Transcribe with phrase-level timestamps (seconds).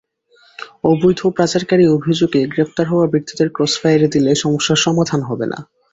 [0.83, 5.59] অবৈধ পাচারকারী অভিযোগে গ্রেপ্তার হওয়া ব্যক্তিদের ক্রসফায়ারে দিলে সমস্যার সমাধান হবে না।